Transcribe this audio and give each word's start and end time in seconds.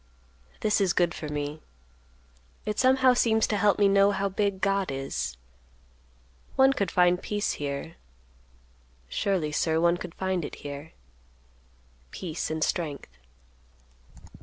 "This 0.61 0.81
is 0.81 0.93
good 0.93 1.13
for 1.13 1.29
me; 1.29 1.61
it 2.65 2.79
somehow 2.79 3.13
seems 3.13 3.45
to 3.45 3.55
help 3.55 3.77
me 3.77 3.87
know 3.87 4.09
how 4.09 4.29
big 4.29 4.59
God 4.59 4.89
is. 4.91 5.37
One 6.55 6.73
could 6.73 6.89
find 6.89 7.21
peace 7.21 7.51
here—surely, 7.51 9.51
sir, 9.51 9.79
one 9.79 9.97
could 9.97 10.15
find 10.15 10.43
it 10.43 10.55
here—peace 10.55 12.49
and 12.49 12.63
strength." 12.63 13.11